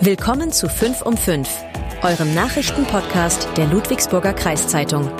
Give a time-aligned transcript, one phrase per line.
[0.00, 1.48] Willkommen zu 5 um 5,
[2.02, 5.10] eurem Nachrichtenpodcast der Ludwigsburger Kreiszeitung.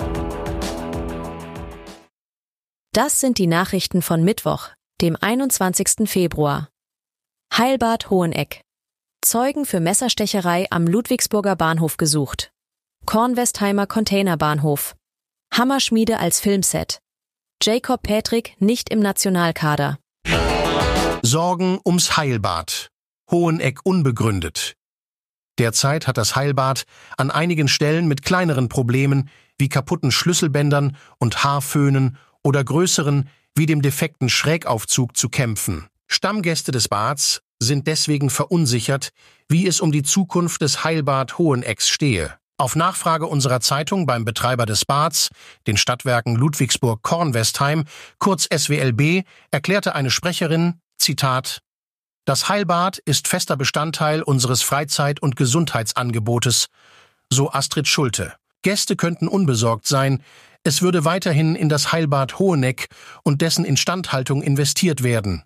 [2.91, 4.69] Das sind die Nachrichten von Mittwoch,
[5.01, 6.09] dem 21.
[6.09, 6.69] Februar.
[7.55, 8.61] Heilbad Hoheneck.
[9.23, 12.51] Zeugen für Messerstecherei am Ludwigsburger Bahnhof gesucht.
[13.05, 14.95] Kornwestheimer Containerbahnhof.
[15.53, 16.99] Hammerschmiede als Filmset.
[17.61, 19.97] Jacob Patrick nicht im Nationalkader.
[21.21, 22.89] Sorgen ums Heilbad.
[23.33, 24.75] Hoheneck unbegründet.
[25.57, 26.83] Derzeit hat das Heilbad
[27.17, 33.81] an einigen Stellen mit kleineren Problemen wie kaputten Schlüsselbändern und Haarföhnen oder größeren wie dem
[33.81, 35.87] defekten Schrägaufzug zu kämpfen.
[36.07, 39.09] Stammgäste des Bads sind deswegen verunsichert,
[39.49, 42.37] wie es um die Zukunft des Heilbad Hohenecks stehe.
[42.57, 45.29] Auf Nachfrage unserer Zeitung beim Betreiber des Bads,
[45.65, 47.85] den Stadtwerken Ludwigsburg-Kornwestheim,
[48.19, 51.63] kurz SWLB, erklärte eine Sprecherin, Zitat,
[52.25, 56.67] das Heilbad ist fester Bestandteil unseres Freizeit- und Gesundheitsangebotes,
[57.29, 58.33] so Astrid Schulte.
[58.61, 60.23] Gäste könnten unbesorgt sein,
[60.63, 62.87] es würde weiterhin in das Heilbad Hoheneck
[63.23, 65.43] und dessen Instandhaltung investiert werden.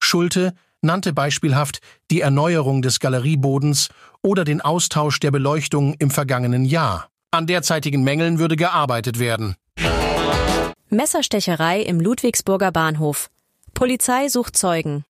[0.00, 1.78] Schulte nannte beispielhaft
[2.10, 3.88] die Erneuerung des Galeriebodens
[4.22, 7.08] oder den Austausch der Beleuchtung im vergangenen Jahr.
[7.30, 9.54] An derzeitigen Mängeln würde gearbeitet werden.
[10.88, 13.28] Messerstecherei im Ludwigsburger Bahnhof.
[13.74, 15.04] Polizei sucht Zeugen.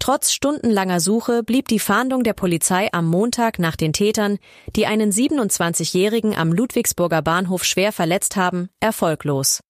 [0.00, 4.38] Trotz stundenlanger Suche blieb die Fahndung der Polizei am Montag nach den Tätern,
[4.74, 9.60] die einen 27-Jährigen am Ludwigsburger Bahnhof schwer verletzt haben, erfolglos.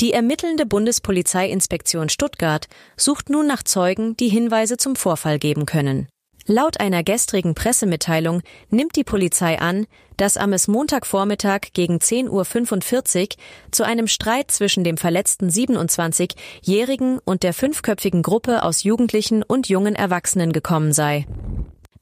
[0.00, 6.08] Die ermittelnde Bundespolizeiinspektion Stuttgart sucht nun nach Zeugen, die Hinweise zum Vorfall geben können.
[6.48, 13.28] Laut einer gestrigen Pressemitteilung nimmt die Polizei an, dass am es Montagvormittag gegen 10.45 Uhr
[13.72, 19.96] zu einem Streit zwischen dem verletzten 27-Jährigen und der fünfköpfigen Gruppe aus Jugendlichen und jungen
[19.96, 21.26] Erwachsenen gekommen sei.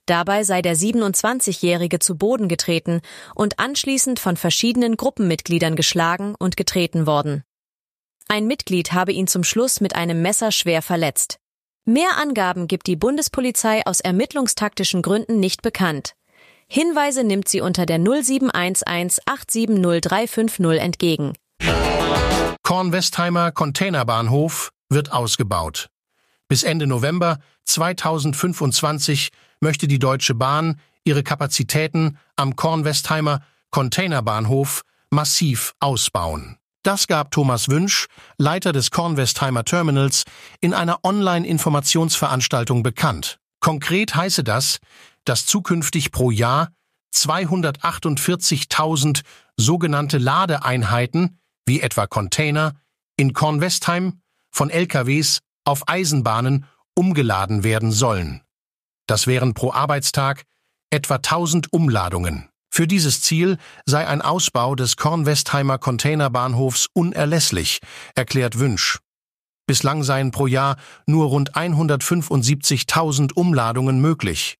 [0.04, 3.00] Dabei sei der 27-Jährige zu Boden getreten
[3.34, 7.44] und anschließend von verschiedenen Gruppenmitgliedern geschlagen und getreten worden.
[8.28, 11.38] Ein Mitglied habe ihn zum Schluss mit einem Messer schwer verletzt.
[11.86, 16.14] Mehr Angaben gibt die Bundespolizei aus ermittlungstaktischen Gründen nicht bekannt.
[16.66, 21.34] Hinweise nimmt sie unter der 0711 870350 entgegen.
[22.62, 25.90] Kornwestheimer Containerbahnhof wird ausgebaut.
[26.48, 29.28] Bis Ende November 2025
[29.60, 36.56] möchte die Deutsche Bahn ihre Kapazitäten am Kornwestheimer Containerbahnhof massiv ausbauen.
[36.84, 38.06] Das gab Thomas Wünsch,
[38.36, 40.24] Leiter des Kornwestheimer Terminals,
[40.60, 43.38] in einer Online-Informationsveranstaltung bekannt.
[43.60, 44.80] Konkret heiße das,
[45.24, 46.68] dass zukünftig pro Jahr
[47.14, 49.22] 248.000
[49.56, 52.74] sogenannte Ladeeinheiten, wie etwa Container,
[53.16, 58.42] in Kornwestheim von LKWs auf Eisenbahnen umgeladen werden sollen.
[59.06, 60.42] Das wären pro Arbeitstag
[60.90, 62.50] etwa 1000 Umladungen.
[62.76, 67.78] Für dieses Ziel sei ein Ausbau des Kornwestheimer Containerbahnhofs unerlässlich,
[68.16, 68.98] erklärt Wünsch.
[69.68, 70.74] Bislang seien pro Jahr
[71.06, 74.56] nur rund 175.000 Umladungen möglich.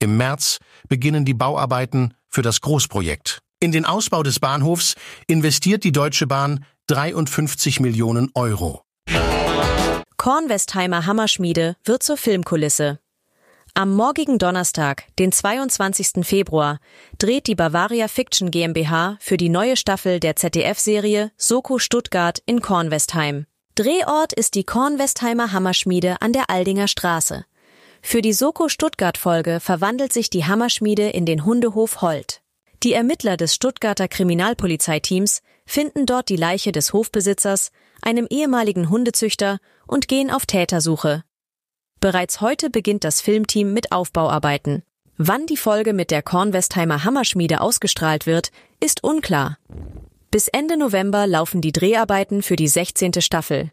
[0.00, 3.38] Im März beginnen die Bauarbeiten für das Großprojekt.
[3.60, 4.96] In den Ausbau des Bahnhofs
[5.28, 8.82] investiert die Deutsche Bahn 53 Millionen Euro.
[10.16, 12.98] Kornwestheimer Hammerschmiede wird zur Filmkulisse.
[13.76, 16.24] Am morgigen Donnerstag, den 22.
[16.24, 16.78] Februar,
[17.18, 23.46] dreht die Bavaria Fiction GmbH für die neue Staffel der ZDF-Serie Soko Stuttgart in Kornwestheim.
[23.74, 27.46] Drehort ist die Kornwestheimer Hammerschmiede an der Aldinger Straße.
[28.00, 32.42] Für die Soko Stuttgart-Folge verwandelt sich die Hammerschmiede in den Hundehof Holt.
[32.84, 39.58] Die Ermittler des Stuttgarter Kriminalpolizeiteams finden dort die Leiche des Hofbesitzers, einem ehemaligen Hundezüchter,
[39.88, 41.24] und gehen auf Tätersuche.
[42.04, 44.82] Bereits heute beginnt das Filmteam mit Aufbauarbeiten.
[45.16, 49.56] Wann die Folge mit der Kornwestheimer Hammerschmiede ausgestrahlt wird, ist unklar.
[50.30, 53.22] Bis Ende November laufen die Dreharbeiten für die 16.
[53.22, 53.72] Staffel.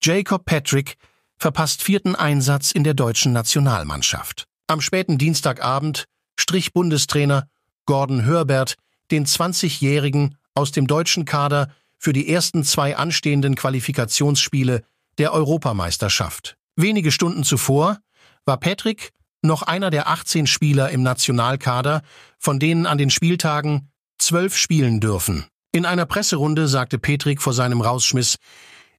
[0.00, 0.96] Jacob Patrick
[1.36, 4.44] verpasst vierten Einsatz in der deutschen Nationalmannschaft.
[4.66, 7.46] Am späten Dienstagabend strich Bundestrainer
[7.84, 8.76] Gordon Hörbert
[9.10, 14.82] den 20-Jährigen aus dem deutschen Kader für die ersten zwei anstehenden Qualifikationsspiele
[15.18, 16.56] der Europameisterschaft.
[16.76, 17.98] Wenige Stunden zuvor
[18.44, 19.10] war Patrick
[19.42, 22.02] noch einer der 18 Spieler im Nationalkader,
[22.38, 25.46] von denen an den Spieltagen zwölf spielen dürfen.
[25.72, 28.36] In einer Presserunde sagte Patrick vor seinem Rausschmiss,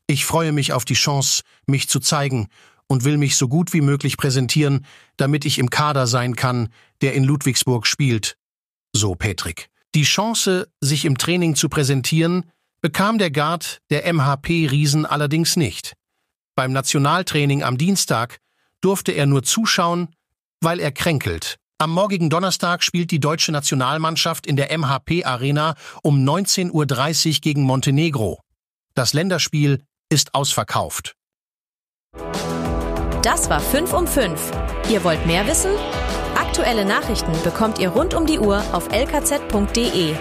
[0.07, 2.47] ich freue mich auf die Chance, mich zu zeigen
[2.88, 4.85] und will mich so gut wie möglich präsentieren,
[5.17, 6.69] damit ich im Kader sein kann,
[7.01, 8.35] der in Ludwigsburg spielt.
[8.94, 9.69] So Patrick.
[9.95, 12.45] Die Chance, sich im Training zu präsentieren,
[12.81, 15.94] bekam der Guard der MHP-Riesen allerdings nicht.
[16.56, 18.39] Beim Nationaltraining am Dienstag
[18.81, 20.09] durfte er nur zuschauen,
[20.59, 21.57] weil er kränkelt.
[21.77, 27.63] Am morgigen Donnerstag spielt die deutsche Nationalmannschaft in der MHP Arena um 19.30 Uhr gegen
[27.63, 28.39] Montenegro.
[28.94, 31.15] Das Länderspiel ist ausverkauft.
[33.24, 34.51] Das war 5 um 5.
[34.89, 35.71] Ihr wollt mehr wissen?
[36.36, 40.15] Aktuelle Nachrichten bekommt ihr rund um die Uhr auf lkz.de